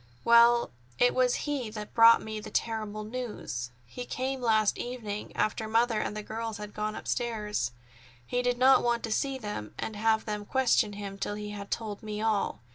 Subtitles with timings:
[0.25, 3.69] Well, it was he that brought me the terrible news.
[3.85, 7.69] He came last evening, after mother and the girls had gone upstairs.
[8.25, 11.69] He did not want to see them and have them question him till he had
[11.69, 12.61] told me all.